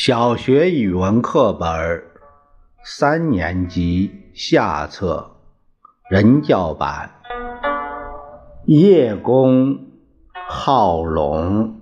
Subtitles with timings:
[0.00, 2.04] 小学语文课本
[2.84, 5.28] 三年级下册
[6.08, 7.10] 人教版
[8.66, 9.76] 《叶公
[10.46, 11.74] 好龙》。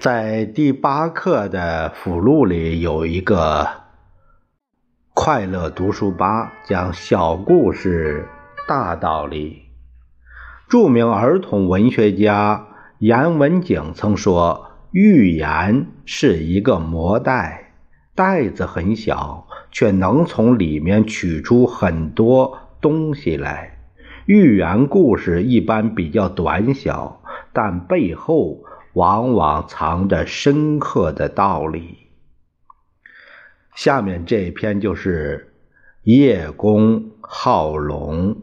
[0.00, 3.81] 在第八课的附录里有一个。
[5.24, 8.26] 快乐读书吧讲小故事、
[8.66, 9.62] 大道理。
[10.68, 12.66] 著名儿童文学家
[12.98, 17.70] 严文景曾说：“寓言是一个魔袋，
[18.16, 23.78] 袋子很小，却能从里面取出很多东西来。
[24.26, 28.58] 寓言故事一般比较短小，但背后
[28.94, 31.98] 往往藏着深刻的道理。”
[33.84, 35.52] 下面这篇就是
[36.04, 38.36] 叶公好龙。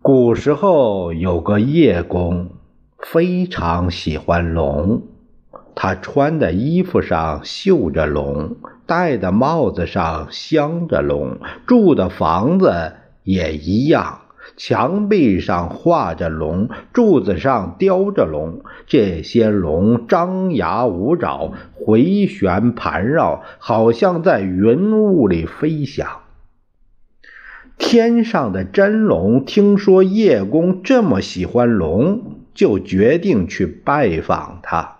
[0.00, 2.52] 古时候有个叶公，
[2.96, 5.02] 非常喜欢龙。
[5.74, 8.54] 他穿的衣服上绣着龙，
[8.86, 12.92] 戴的帽子上镶着龙，住的房子
[13.24, 14.20] 也一样。
[14.56, 18.62] 墙壁上画着龙，柱子上雕着龙。
[18.86, 26.08] 这些龙张牙舞爪，回旋盘绕，好像在云雾里飞翔。
[27.76, 34.96] 天上的真龙听说叶公这么喜欢龙，就决定去拜访他。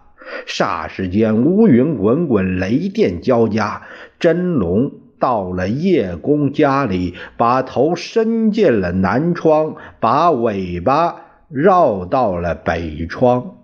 [0.47, 3.83] 霎时间，乌云滚滚，雷电交加，
[4.21, 4.93] 真龙。
[5.19, 13.57] 到了叶公家里，把头伸进了南窗，把尾巴绕到了北窗。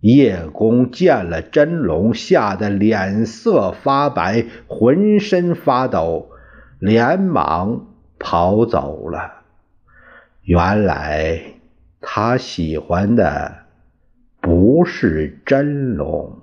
[0.00, 6.28] 叶公见了真龙，吓得脸色发白，浑身发抖，
[6.78, 7.86] 连忙
[8.18, 9.32] 跑走了。
[10.42, 11.40] 原来
[12.00, 13.52] 他喜欢的
[14.40, 16.38] 不是真龙。